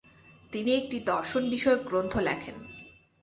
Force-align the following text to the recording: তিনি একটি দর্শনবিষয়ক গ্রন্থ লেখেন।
তিনি 0.53 0.71
একটি 0.75 0.97
দর্শনবিষয়ক 1.05 1.81
গ্রন্থ 1.83 2.13
লেখেন। 2.19 2.55